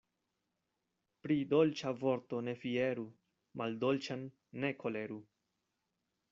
Pri 1.25 1.37
dolĉa 1.51 1.91
vorto 1.99 2.41
ne 2.49 2.57
fieru, 2.63 3.07
maldolĉan 3.63 4.27
ne 4.65 4.75
koleru. 4.85 5.23